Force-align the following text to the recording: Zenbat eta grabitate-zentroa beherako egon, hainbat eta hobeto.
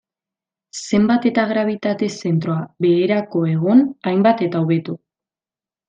Zenbat 0.79 1.27
eta 1.31 1.43
grabitate-zentroa 1.51 2.59
beherako 2.87 3.45
egon, 3.55 3.87
hainbat 4.13 4.43
eta 4.49 4.65
hobeto. 4.67 4.99